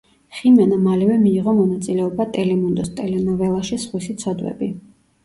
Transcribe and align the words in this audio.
ხიმენა 0.35 0.77
მალევე 0.85 1.17
მიიღო 1.25 1.53
მონაწილეობა 1.57 2.25
ტელემუნდოს 2.37 2.89
ტელენოველაში 3.01 3.79
„სხვისი 3.85 4.17
ცოდვები“. 4.25 4.71